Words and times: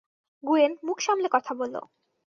Nguyen, 0.43 0.71
মুখ 0.83 0.97
সামলে 0.99 1.27
কথা 1.31 1.51
বলো। 1.53 1.81